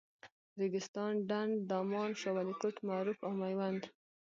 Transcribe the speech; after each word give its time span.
ریګستان، 0.59 1.13
ډنډ، 1.29 1.53
دامان، 1.69 2.09
شاولیکوټ، 2.21 2.75
معروف 2.87 3.19
او 3.27 3.31
میوند. 3.41 3.81